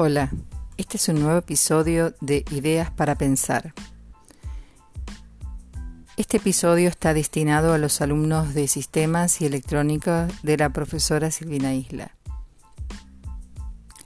[0.00, 0.30] Hola,
[0.76, 3.74] este es un nuevo episodio de Ideas para Pensar.
[6.16, 11.74] Este episodio está destinado a los alumnos de Sistemas y Electrónica de la profesora Silvina
[11.74, 12.12] Isla.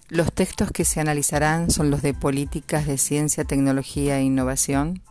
[0.08, 5.02] Los textos que se analizarán son los de Políticas de Ciencia, Tecnología e Innovación,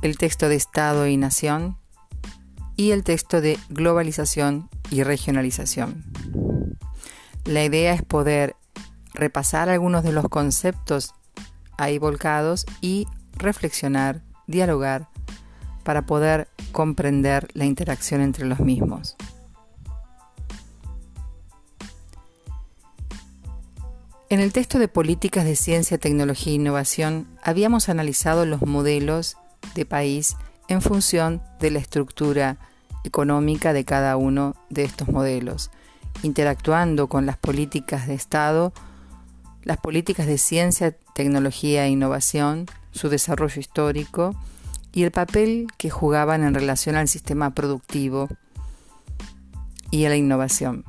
[0.00, 1.76] el texto de Estado y Nación
[2.74, 6.04] y el texto de Globalización y Regionalización.
[7.44, 8.56] La idea es poder
[9.18, 11.14] repasar algunos de los conceptos
[11.76, 15.08] ahí volcados y reflexionar, dialogar,
[15.82, 19.16] para poder comprender la interacción entre los mismos.
[24.30, 29.38] En el texto de Políticas de Ciencia, Tecnología e Innovación habíamos analizado los modelos
[29.74, 30.36] de país
[30.68, 32.58] en función de la estructura
[33.04, 35.70] económica de cada uno de estos modelos,
[36.22, 38.74] interactuando con las políticas de Estado
[39.62, 44.34] las políticas de ciencia, tecnología e innovación, su desarrollo histórico
[44.92, 48.28] y el papel que jugaban en relación al sistema productivo
[49.90, 50.84] y a la innovación.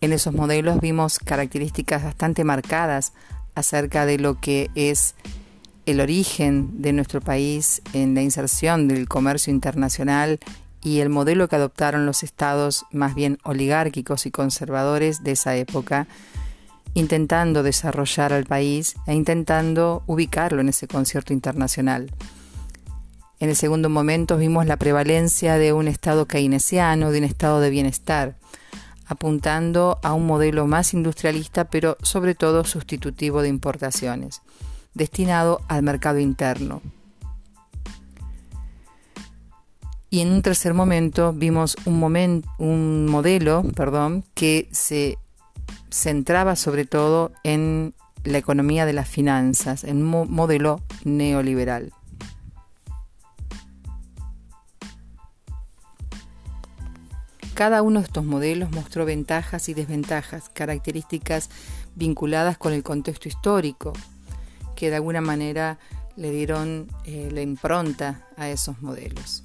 [0.00, 3.12] En esos modelos vimos características bastante marcadas
[3.54, 5.14] acerca de lo que es
[5.86, 10.38] el origen de nuestro país en la inserción del comercio internacional
[10.82, 16.06] y el modelo que adoptaron los estados más bien oligárquicos y conservadores de esa época,
[16.94, 22.10] intentando desarrollar al país e intentando ubicarlo en ese concierto internacional.
[23.38, 27.70] En el segundo momento vimos la prevalencia de un estado keynesiano, de un estado de
[27.70, 28.36] bienestar,
[29.06, 34.42] apuntando a un modelo más industrialista, pero sobre todo sustitutivo de importaciones,
[34.94, 36.82] destinado al mercado interno.
[40.10, 45.18] Y en un tercer momento vimos un, un modelo perdón, que se
[45.90, 51.92] centraba sobre todo en la economía de las finanzas, en un modelo neoliberal.
[57.54, 61.50] Cada uno de estos modelos mostró ventajas y desventajas, características
[61.94, 63.92] vinculadas con el contexto histórico,
[64.76, 65.78] que de alguna manera
[66.16, 69.44] le dieron eh, la impronta a esos modelos.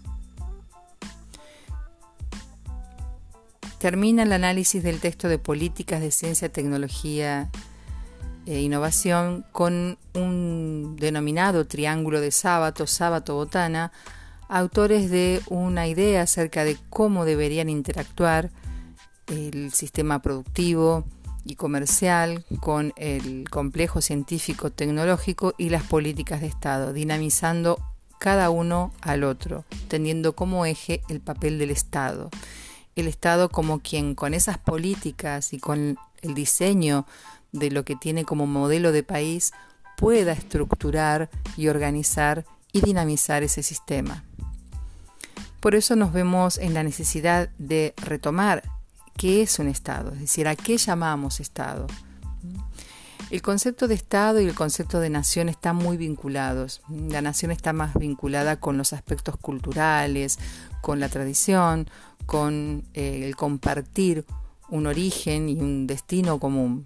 [3.86, 7.52] Termina el análisis del texto de políticas de ciencia, tecnología
[8.48, 13.92] e innovación con un denominado triángulo de sábado, sábado botana,
[14.50, 18.50] autores de una idea acerca de cómo deberían interactuar
[19.28, 21.06] el sistema productivo
[21.44, 27.78] y comercial con el complejo científico tecnológico y las políticas de Estado, dinamizando
[28.18, 32.32] cada uno al otro, teniendo como eje el papel del Estado
[32.96, 37.06] el Estado como quien con esas políticas y con el diseño
[37.52, 39.52] de lo que tiene como modelo de país
[39.98, 44.24] pueda estructurar y organizar y dinamizar ese sistema.
[45.60, 48.64] Por eso nos vemos en la necesidad de retomar
[49.18, 51.88] qué es un Estado, es decir, a qué llamamos Estado.
[53.32, 56.82] El concepto de Estado y el concepto de nación están muy vinculados.
[56.90, 60.38] La nación está más vinculada con los aspectos culturales,
[60.82, 61.90] con la tradición,
[62.28, 64.26] con eh, el compartir
[64.70, 66.86] un origen y un destino común.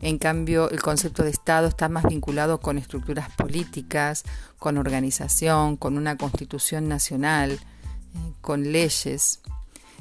[0.00, 4.24] En cambio, el concepto de Estado está más vinculado con estructuras políticas,
[4.58, 9.40] con organización, con una constitución nacional, eh, con leyes.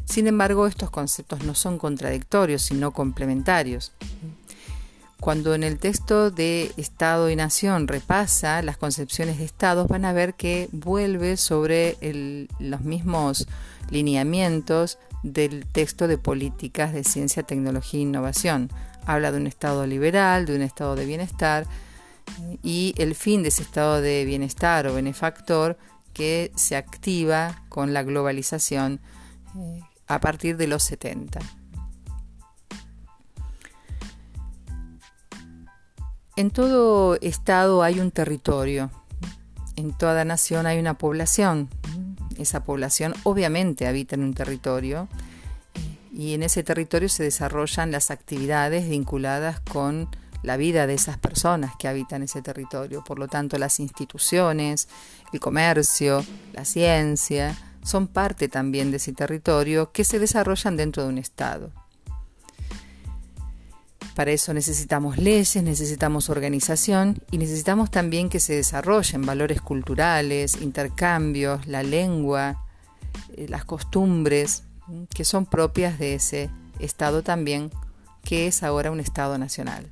[0.06, 3.92] Sin embargo, estos conceptos no son contradictorios, sino complementarios.
[5.20, 10.14] Cuando en el texto de Estado y Nación repasa las concepciones de Estados, van a
[10.14, 11.98] ver que vuelve sobre
[12.60, 13.48] los mismos
[13.90, 18.70] lineamientos del texto de políticas de ciencia, tecnología e innovación.
[19.06, 21.66] Habla de un Estado liberal, de un Estado de bienestar
[22.62, 25.78] y el fin de ese Estado de bienestar o benefactor
[26.14, 29.00] que se activa con la globalización
[29.58, 31.40] eh, a partir de los 70.
[36.38, 38.92] En todo estado hay un territorio,
[39.76, 41.68] en toda nación hay una población.
[42.38, 45.08] Esa población obviamente habita en un territorio
[46.14, 50.10] y en ese territorio se desarrollan las actividades vinculadas con
[50.44, 53.04] la vida de esas personas que habitan ese territorio.
[53.04, 54.90] Por lo tanto, las instituciones,
[55.34, 56.24] el comercio,
[56.54, 61.72] la ciencia, son parte también de ese territorio que se desarrollan dentro de un Estado.
[64.18, 71.68] Para eso necesitamos leyes, necesitamos organización y necesitamos también que se desarrollen valores culturales, intercambios,
[71.68, 72.66] la lengua,
[73.36, 74.64] eh, las costumbres
[75.14, 76.50] que son propias de ese
[76.80, 77.70] Estado también
[78.24, 79.86] que es ahora un Estado nacional.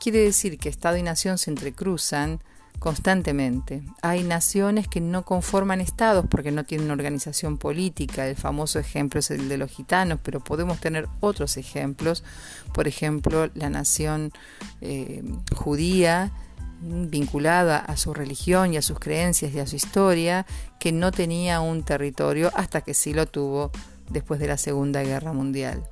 [0.00, 2.40] Quiere decir que Estado y nación se entrecruzan
[2.78, 3.82] constantemente.
[4.02, 8.26] Hay naciones que no conforman estados porque no tienen organización política.
[8.26, 12.24] El famoso ejemplo es el de los gitanos, pero podemos tener otros ejemplos.
[12.72, 14.32] Por ejemplo, la nación
[14.80, 15.22] eh,
[15.54, 16.32] judía
[16.80, 20.46] vinculada a su religión y a sus creencias y a su historia,
[20.78, 23.70] que no tenía un territorio hasta que sí lo tuvo
[24.10, 25.82] después de la Segunda Guerra Mundial.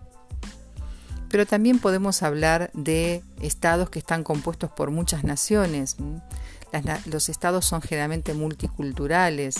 [1.30, 5.96] Pero también podemos hablar de estados que están compuestos por muchas naciones.
[7.06, 9.56] Los estados son generalmente multiculturales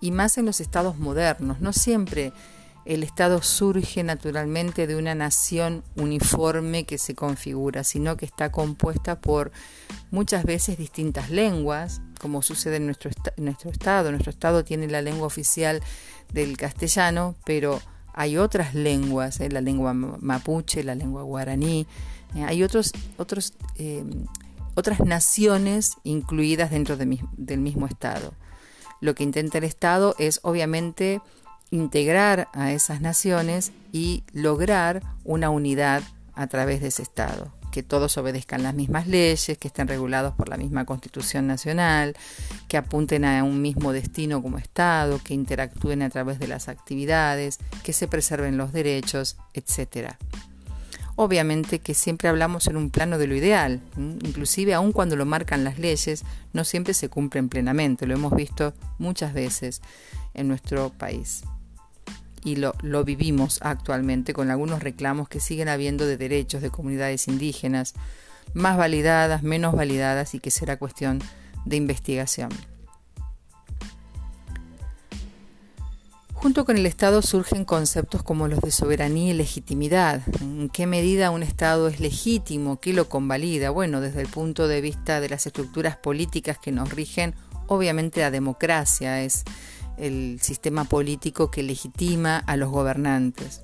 [0.00, 1.60] y más en los estados modernos.
[1.60, 2.32] No siempre
[2.84, 9.20] el Estado surge naturalmente de una nación uniforme que se configura, sino que está compuesta
[9.20, 9.52] por
[10.10, 14.10] muchas veces distintas lenguas, como sucede en nuestro, nuestro Estado.
[14.10, 15.80] Nuestro Estado tiene la lengua oficial
[16.32, 17.80] del castellano, pero
[18.12, 19.48] hay otras lenguas, ¿eh?
[19.50, 21.86] la lengua mapuche, la lengua guaraní,
[22.36, 22.44] ¿eh?
[22.44, 24.26] hay otros, otros, em,
[24.74, 28.34] otras naciones incluidas dentro del mismo Estado.
[29.00, 31.20] Lo que intenta el Estado es obviamente
[31.70, 36.02] integrar a esas naciones y lograr una unidad
[36.34, 40.48] a través de ese Estado que todos obedezcan las mismas leyes, que estén regulados por
[40.48, 42.14] la misma Constitución Nacional,
[42.68, 47.58] que apunten a un mismo destino como Estado, que interactúen a través de las actividades,
[47.82, 50.14] que se preserven los derechos, etc.
[51.16, 55.62] Obviamente que siempre hablamos en un plano de lo ideal, inclusive aun cuando lo marcan
[55.62, 59.80] las leyes, no siempre se cumplen plenamente, lo hemos visto muchas veces
[60.34, 61.44] en nuestro país
[62.44, 67.26] y lo, lo vivimos actualmente con algunos reclamos que siguen habiendo de derechos de comunidades
[67.26, 67.94] indígenas,
[68.52, 71.20] más validadas, menos validadas y que será cuestión
[71.64, 72.50] de investigación.
[76.44, 80.20] Junto con el Estado surgen conceptos como los de soberanía y legitimidad.
[80.42, 82.80] ¿En qué medida un Estado es legítimo?
[82.80, 83.70] ¿Qué lo convalida?
[83.70, 87.34] Bueno, desde el punto de vista de las estructuras políticas que nos rigen,
[87.66, 89.44] obviamente la democracia es
[89.96, 93.62] el sistema político que legitima a los gobernantes.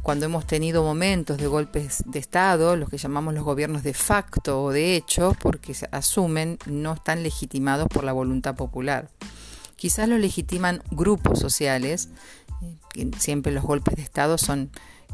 [0.00, 4.62] Cuando hemos tenido momentos de golpes de Estado, los que llamamos los gobiernos de facto
[4.62, 9.10] o de hecho, porque se asumen, no están legitimados por la voluntad popular.
[9.76, 12.08] Quizás lo legitiman grupos sociales,
[12.94, 14.70] eh, siempre los golpes de Estado son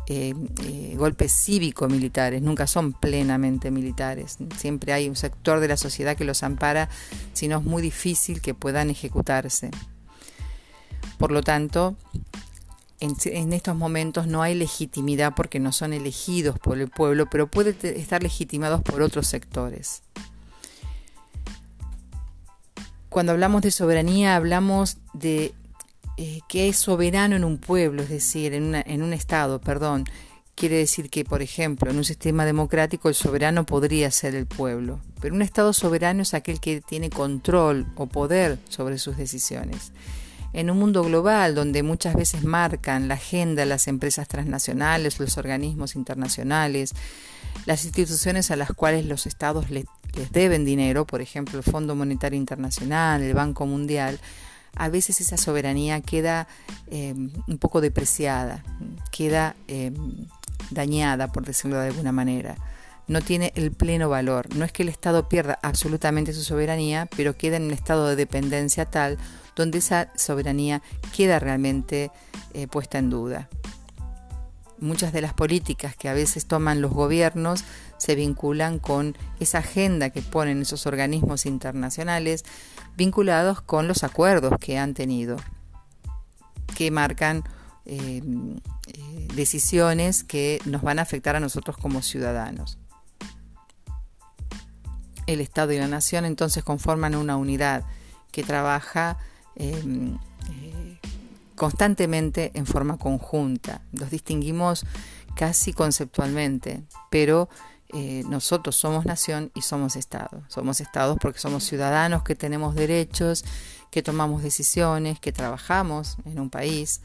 [0.07, 0.35] eh,
[0.65, 4.39] eh, golpes cívico-militares, nunca son plenamente militares.
[4.57, 6.89] Siempre hay un sector de la sociedad que los ampara,
[7.33, 9.71] si no es muy difícil que puedan ejecutarse.
[11.17, 11.97] Por lo tanto,
[12.99, 17.77] en, estos momentos no hay legitimidad porque no son elegidos por el pueblo, pero pueden
[17.83, 20.03] estar legitimados por otros sectores.
[23.11, 25.53] Cuando hablamos de soberanía hablamos de
[26.17, 30.05] eh, que es soberano en un pueblo, es decir, en, en un Estado, perdón.
[30.55, 35.01] Quiere decir que, por ejemplo, en un sistema democrático el soberano podría ser el pueblo,
[35.21, 39.93] pero un Estado soberano es aquel que tiene control o poder sobre sus decisiones
[40.53, 45.95] en un mundo global donde muchas veces marcan la agenda las empresas transnacionales, los organismos
[45.95, 46.93] internacionales,
[47.67, 49.85] las instituciones a las cuales los estados les,
[50.33, 54.19] deben dinero, por ejemplo el Fondo Monetario Internacional, el Banco Mundial,
[54.77, 56.47] a veces esa soberanía queda
[56.89, 58.65] eh, un poco depreciada,
[59.11, 59.93] queda eh,
[60.71, 62.57] dañada, por decirlo de alguna manera.
[63.09, 64.55] No tiene el pleno valor.
[64.55, 68.15] No es que el Estado pierda absolutamente su soberanía, pero queda en un estado de
[68.15, 69.19] dependencia tal
[69.57, 70.83] donde esa soberanía
[71.15, 72.11] queda realmente
[72.55, 73.49] eh, puesta en duda.
[74.79, 77.65] Muchas de las políticas que a veces toman los gobiernos
[77.99, 82.45] se vinculan con esa agenda que ponen esos organismos internacionales
[82.97, 85.37] vinculados con los acuerdos que han tenido,
[86.75, 87.45] que marcan
[87.85, 88.23] eh,
[88.87, 92.79] eh, decisiones que nos van a afectar a nosotros como ciudadanos.
[95.27, 97.85] El Estado y la Nación entonces conforman una unidad
[98.33, 99.19] que trabaja
[99.57, 100.99] eh,
[101.57, 103.83] constantemente en forma conjunta.
[103.93, 104.85] Los distinguimos
[105.35, 107.49] casi conceptualmente, pero
[107.93, 110.43] eh, nosotros somos nación y somos Estado.
[110.49, 113.45] Somos Estados porque somos ciudadanos que tenemos derechos,
[113.91, 117.01] que tomamos decisiones, que trabajamos en un país,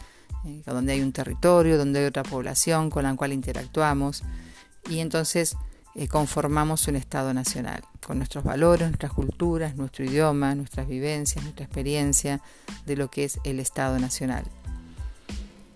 [0.46, 4.24] eh, donde hay un territorio, donde hay otra población con la cual interactuamos.
[4.90, 5.58] Y entonces
[5.96, 11.66] eh, conformamos un Estado nacional, con nuestros valores, nuestras culturas, nuestro idioma, nuestras vivencias, nuestra
[11.66, 12.42] experiencia
[12.86, 14.44] de lo que es el Estado nacional.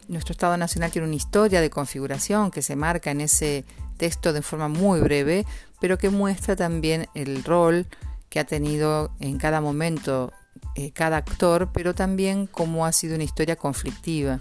[0.09, 3.63] Nuestro Estado nacional tiene una historia de configuración que se marca en ese
[3.97, 5.45] texto de forma muy breve,
[5.79, 7.87] pero que muestra también el rol
[8.29, 10.33] que ha tenido en cada momento
[10.75, 14.39] eh, cada actor, pero también cómo ha sido una historia conflictiva.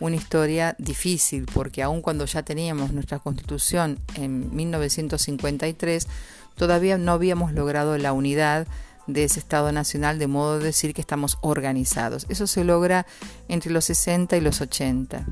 [0.00, 6.06] Una historia difícil, porque aun cuando ya teníamos nuestra constitución en 1953,
[6.56, 8.66] todavía no habíamos logrado la unidad
[9.06, 12.26] de ese Estado Nacional, de modo de decir que estamos organizados.
[12.28, 13.06] Eso se logra
[13.48, 15.24] entre los 60 y los 80.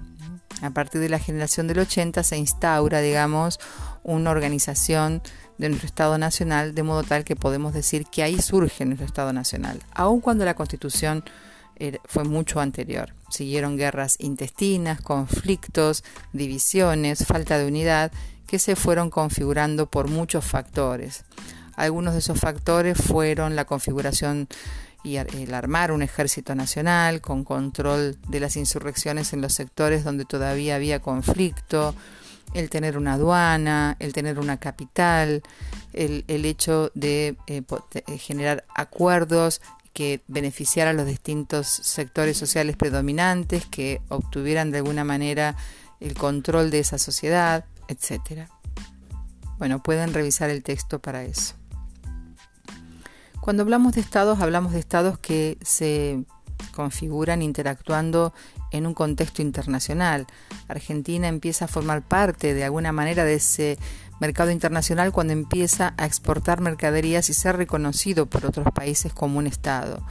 [0.63, 3.61] A partir de la generación del 80 se instaura, digamos,
[4.03, 5.23] una organización
[5.59, 9.33] de nuestro Estado Nacional, de modo tal que podemos decir que ahí surge nuestro Estado
[9.33, 11.25] Nacional, aun cuando la Constitución
[12.05, 13.13] fue mucho anterior.
[13.31, 18.13] Siguieron guerras intestinas, conflictos, divisiones, falta de unidad,
[18.47, 21.25] que se fueron configurando por muchos factores.
[21.75, 24.49] Algunos de esos factores fueron la configuración
[25.05, 30.25] y el armar un ejército nacional con control de las insurrecciones en los sectores donde
[30.25, 31.95] todavía había conflicto,
[32.55, 35.43] el tener una aduana, el tener una capital,
[35.93, 37.63] el, hecho de eh,
[37.95, 39.61] eh, generar acuerdos
[39.97, 45.57] que beneficiaran a los distintos sectores sociales predominantes, que obtuvieran de alguna manera
[46.01, 48.47] el control de esa sociedad, etc.
[49.57, 51.55] Bueno, pueden revisar el texto para eso.
[53.41, 56.27] Cuando hablamos de estados, hablamos de estados que se
[56.73, 58.35] configuran interactuando
[58.73, 60.27] en un contexto internacional.
[60.69, 63.79] Argentina empieza a formar parte de alguna manera de ese
[64.21, 69.47] mercado internacional cuando empieza a exportar mercaderías y ser reconocido por otros países como un
[69.47, 70.03] Estado,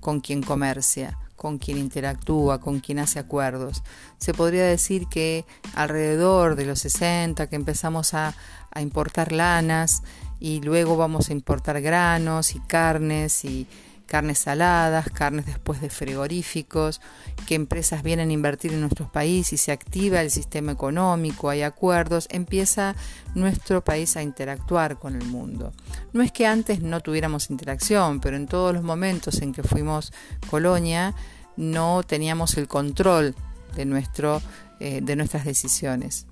[0.00, 3.82] con quien comercia, con quien interactúa, con quien hace acuerdos.
[4.18, 5.44] Se podría decir que
[5.74, 8.34] alrededor de los 60 que empezamos a,
[8.70, 10.02] a importar lanas
[10.40, 13.66] y luego vamos a importar granos y carnes y
[14.06, 17.00] carnes saladas, carnes después de frigoríficos,
[17.46, 21.62] que empresas vienen a invertir en nuestro país y se activa el sistema económico, hay
[21.62, 22.94] acuerdos, empieza
[23.34, 25.72] nuestro país a interactuar con el mundo.
[26.12, 30.12] No es que antes no tuviéramos interacción, pero en todos los momentos en que fuimos
[30.50, 31.14] colonia
[31.56, 33.34] no teníamos el control
[33.76, 34.42] de, nuestro,
[34.80, 36.26] eh, de nuestras decisiones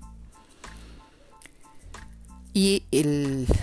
[2.55, 2.83] y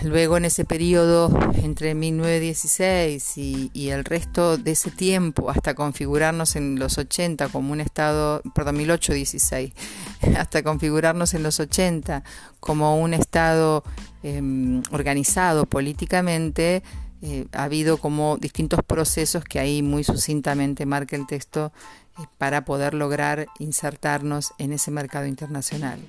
[0.03, 6.57] luego en ese periodo entre 1916 y, y, el resto de ese tiempo hasta configurarnos
[6.57, 9.71] en los 80 como un estado, perdón, 1816,
[10.37, 12.23] hasta configurarnos en los 80
[12.59, 13.85] como un estado
[14.23, 16.83] em, organizado políticamente,
[17.21, 21.71] eh, ha habido como distintos procesos que ahí muy sucintamente marca el texto
[22.19, 25.99] eh, para poder lograr insertarnos en ese mercado internacional.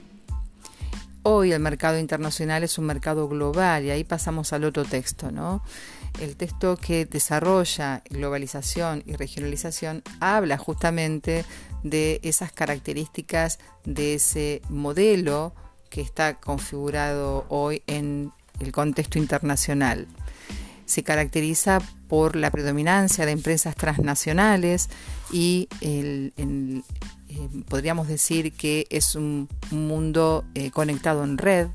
[1.25, 5.63] Hoy el mercado internacional es un mercado global y ahí pasamos al otro texto, ¿no?
[6.21, 11.45] El texto que desarrolla globalización y regionalización habla justamente
[11.85, 15.55] de esas características de ese modelo
[15.91, 20.09] que está configurado hoy en el contexto internacional.
[20.87, 24.91] Se caracteriza por la predominancia de empresas transnacionales
[25.31, 26.33] y el,
[27.33, 31.69] eh, podríamos decir que es un, mundo eh, conectado en red,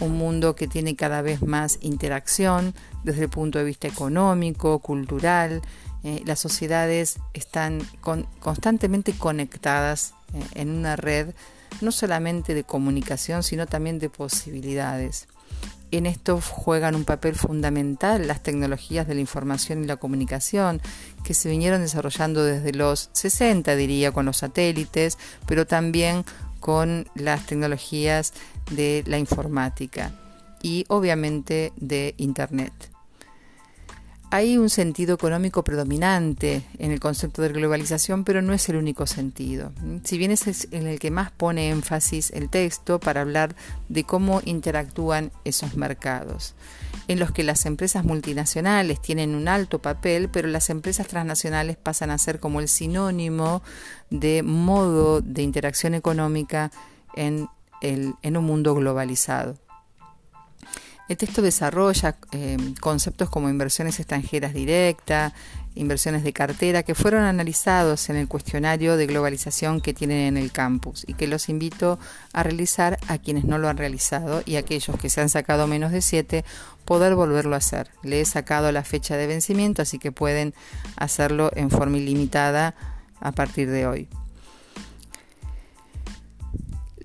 [0.00, 5.62] un mundo que tiene cada vez más interacción desde el punto de vista económico, cultural.
[6.02, 7.80] Eh, las sociedades están
[8.40, 10.12] constantemente conectadas
[10.54, 11.34] en una red
[11.80, 15.28] no solamente de comunicación, sino también de posibilidades.
[15.96, 20.82] En esto juegan un papel fundamental las tecnologías de la información y la comunicación,
[21.24, 26.26] que se vinieron desarrollando desde los 60, diría, con los satélites, pero también
[26.60, 28.34] con las tecnologías
[28.70, 30.12] de la informática
[30.60, 32.95] y obviamente de Internet.
[34.36, 39.06] Hay un sentido económico predominante en el concepto de globalización, pero no es el único
[39.06, 39.72] sentido.
[40.04, 43.56] Si bien es en el que más pone énfasis el texto para hablar
[43.88, 46.54] de cómo interactúan esos mercados,
[47.08, 52.10] en los que las empresas multinacionales tienen un alto papel, pero las empresas transnacionales pasan
[52.10, 53.62] a ser como el sinónimo
[54.10, 56.70] de modo de interacción económica
[57.14, 57.48] en,
[57.80, 59.56] en un mundo globalizado.
[61.08, 65.32] El texto desarrolla eh, conceptos como inversiones extranjeras directas,
[65.76, 70.50] inversiones de cartera, que fueron analizados en el cuestionario de globalización que tienen en el
[70.50, 72.00] campus y que los invito
[72.32, 75.68] a realizar a quienes no lo han realizado y a aquellos que se han sacado
[75.68, 76.44] menos de 7,
[76.84, 77.90] poder volverlo a hacer.
[78.02, 80.54] Le he sacado la fecha de vencimiento, así que pueden
[80.96, 82.74] hacerlo en forma ilimitada
[83.20, 84.08] a partir de hoy.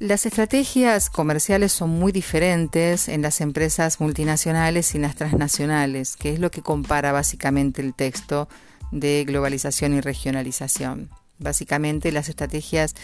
[0.02, 6.34] Las estrategias comerciales son muy diferentes en las empresas multinacionales y en las transnacionales, que
[6.34, 8.50] es lo que compara básicamente el texto
[8.90, 11.12] de globalización y regionalización.
[11.38, 12.96] Básicamente las estrategias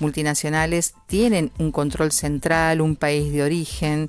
[0.00, 4.08] multinacionales tienen un control central, un país de origen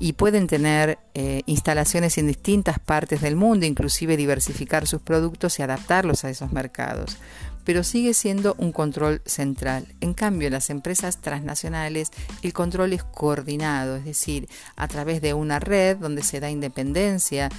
[0.00, 5.62] y pueden tener eh, instalaciones en distintas partes del mundo, inclusive diversificar sus productos y
[5.62, 7.16] adaptarlos a esos mercados.
[7.64, 9.86] Pero sigue siendo un control central.
[10.00, 12.10] En cambio, en las empresas transnacionales
[12.42, 17.50] el control es coordinado, es decir, a través de una red donde se da independencia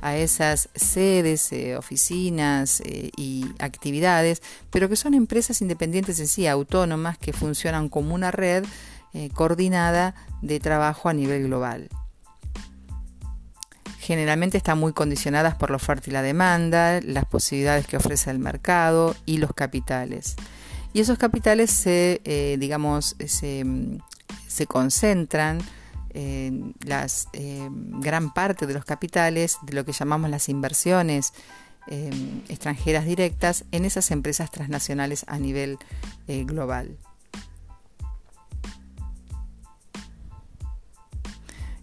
[0.00, 6.46] a esas sedes, eh, oficinas eh, y actividades, pero que son empresas independientes en sí,
[6.46, 8.64] autónomas, que funcionan como una red
[9.14, 11.88] eh, coordinada de trabajo a nivel global.
[13.98, 18.38] Generalmente están muy condicionadas por la oferta y la demanda, las posibilidades que ofrece el
[18.38, 20.36] mercado y los capitales.
[20.94, 22.22] Y esos capitales se,
[22.58, 25.58] digamos, se, concentran
[26.86, 31.32] las eh, gran parte de los capitales de lo que llamamos las inversiones
[31.90, 32.10] eh,
[32.48, 35.78] extranjeras directas en esas empresas transnacionales a nivel
[36.26, 36.98] eh, global.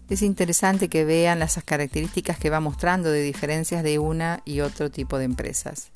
[0.08, 4.90] Es interesante que vean las características que va mostrando de diferencias de una y otro
[4.90, 5.88] tipo de empresas.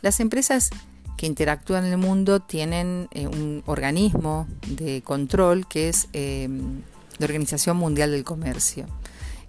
[0.00, 0.70] Las empresas
[1.16, 8.10] que interactúan en el mundo tienen un organismo de control que es la Organización Mundial
[8.10, 8.86] del Comercio.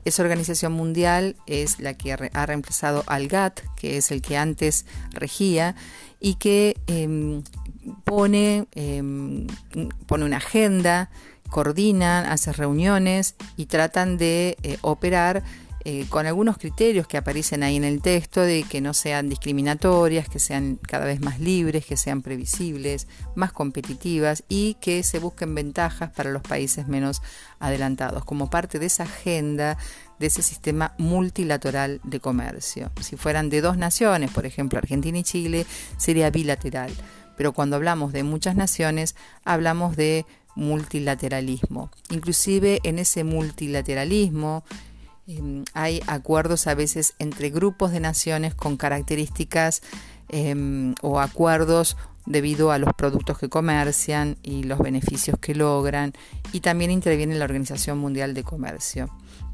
[0.05, 4.85] Esa organización mundial es la que ha reemplazado al GATT, que es el que antes
[5.11, 5.75] regía,
[6.19, 7.41] y que em,
[8.03, 9.47] pone, em,
[10.05, 11.09] pone una agenda,
[11.53, 15.43] coordinan, hace reuniones y tratan de eh, operar
[15.85, 20.27] eh, con algunos criterios que aparecen ahí en el texto de que no sean discriminatorias,
[20.27, 25.53] que sean cada vez más libres, que sean previsibles, más competitivas y que se busquen
[25.53, 27.21] ventajas para los países menos
[27.59, 29.77] adelantados, como parte de esa agenda
[30.17, 32.91] de ese sistema multilateral de comercio.
[32.99, 35.67] Si fueran de dos naciones, por ejemplo Argentina y Chile,
[35.97, 36.91] sería bilateral.
[37.35, 41.89] Pero cuando hablamos de muchas naciones, hablamos de multilateralismo.
[42.09, 44.63] Inclusive en ese multilateralismo,
[45.25, 49.81] Em, hay acuerdos a veces entre grupos de naciones con características
[50.27, 51.95] em, o acuerdos
[52.25, 56.13] debido a los productos que comercian y los beneficios que logran
[56.51, 59.09] y también interviene la Organización Mundial de Comercio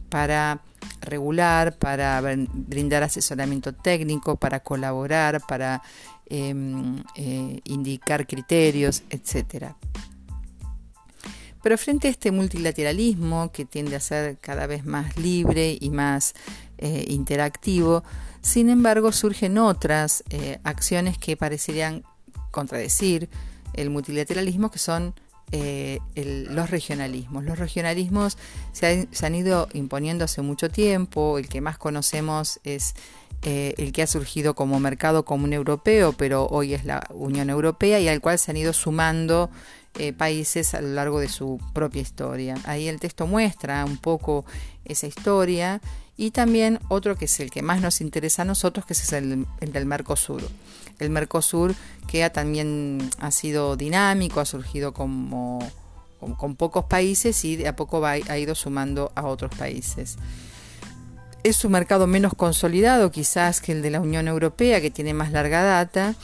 [0.09, 0.61] para
[1.01, 5.83] regular, para brindar asesoramiento técnico, para colaborar, para
[6.25, 9.75] em, eh, indicar criterios, etcétera.
[11.61, 16.33] Pero frente a este multilateralismo que tiende a ser cada vez más libre y más
[16.77, 18.03] eh, interactivo,
[18.41, 22.03] sin embargo surgen otras eh, acciones que parecerían
[22.51, 23.29] contradecir
[23.73, 25.13] el multilateralismo, que son
[25.51, 27.43] eh, los regionalismos.
[27.43, 28.37] Los regionalismos
[28.71, 32.95] se, han ido imponiendo hace mucho tiempo, el que más conocemos es
[33.41, 38.09] el que ha surgido como mercado común europeo, pero hoy es la Unión Europea y
[38.09, 39.49] al cual se han ido sumando
[39.97, 42.55] eh, países a lo largo de su propia historia.
[42.65, 44.45] Ahí el texto muestra un poco
[44.85, 45.81] esa historia
[46.15, 49.45] y también otro que es el que más nos interesa a nosotros, que es el,
[49.59, 50.41] del Mercosur.
[50.99, 51.75] El Mercosur
[52.07, 55.59] que también ha sido dinámico, ha surgido como,
[56.37, 60.17] con, pocos países y de a poco ha ido sumando a otros países.
[61.43, 65.31] Es un mercado menos consolidado quizás que el de la Unión Europea, que tiene más
[65.31, 66.15] larga data,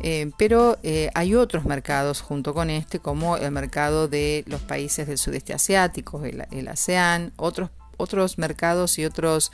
[0.00, 5.06] eh, pero eh, hay otros mercados junto con este, como el mercado de los países
[5.06, 9.52] del sudeste asiático, el, ASEAN, otros, otros mercados y otros,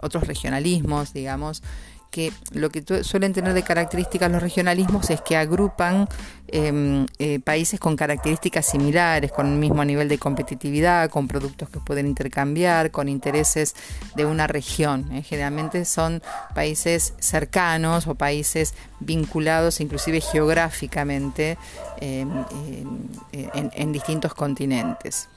[0.00, 1.62] otros regionalismos, digamos,
[2.10, 6.08] que lo que suelen tener de características los regionalismos es que agrupan
[6.48, 11.80] em, eh, países con características similares, con el mismo nivel de competitividad, con productos que
[11.80, 13.74] pueden intercambiar, con intereses
[14.16, 15.10] de una región.
[15.12, 15.22] ¿eh?
[15.22, 16.22] Generalmente son
[16.54, 21.58] países cercanos o países vinculados inclusive geográficamente
[22.00, 22.28] em,
[23.32, 25.28] en distintos continentes.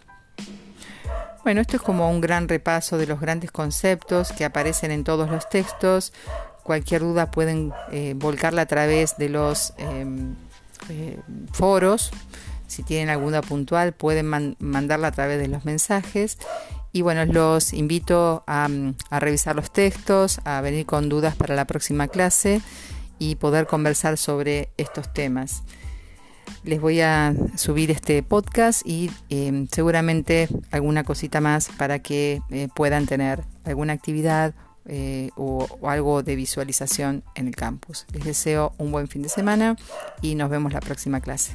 [1.44, 5.32] Bueno, esto es como un gran repaso de los grandes conceptos que aparecen en todos
[5.32, 6.14] los textos,
[6.72, 10.36] Cualquier duda pueden eh, volcarla a través de los em,
[10.88, 11.20] eh,
[11.52, 12.12] foros.
[12.68, 16.38] Si tienen alguna puntual, pueden mandarla a través de los mensajes.
[16.94, 18.70] Y bueno, los invito a,
[19.10, 22.62] a revisar los textos, a venir con dudas para la próxima clase
[23.20, 25.64] y poder conversar sobre estos temas
[26.64, 32.68] les voy a subir este podcast y em, seguramente alguna cosita más para que eh,
[32.76, 34.54] puedan tener alguna actividad
[34.86, 38.06] eh, o, o algo de visualización en el campus.
[38.14, 39.76] Les deseo un buen fin de semana
[40.22, 41.54] y nos vemos la próxima clase.